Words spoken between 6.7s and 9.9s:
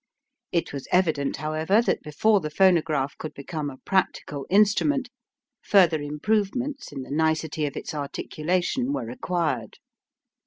in the nicety of its articulation were required.